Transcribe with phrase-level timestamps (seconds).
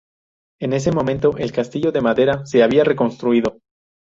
[0.59, 3.59] En ese momento, el castillo de madera se había reconstruido.